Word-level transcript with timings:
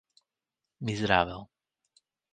Miserável 0.81 1.47